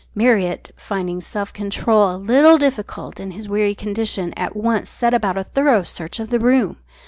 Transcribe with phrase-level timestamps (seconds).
[0.15, 5.37] Marriott, finding self control a little difficult in his weary condition, at once set about
[5.37, 6.77] a thorough search of the room.